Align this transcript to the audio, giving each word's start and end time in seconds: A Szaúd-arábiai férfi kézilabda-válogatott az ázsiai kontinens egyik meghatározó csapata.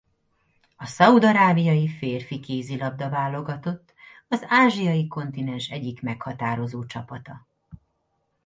A 0.75 0.85
Szaúd-arábiai 0.85 1.87
férfi 1.89 2.39
kézilabda-válogatott 2.39 3.93
az 4.27 4.43
ázsiai 4.47 5.07
kontinens 5.07 5.69
egyik 5.69 6.01
meghatározó 6.01 6.85
csapata. 6.85 7.47